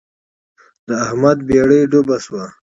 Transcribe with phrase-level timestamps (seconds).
[0.87, 2.43] د احمد بېړۍ ډوبه شوه.